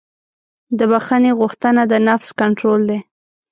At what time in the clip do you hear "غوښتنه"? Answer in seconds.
1.39-1.81